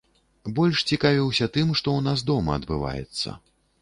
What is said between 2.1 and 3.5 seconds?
дома адбываецца.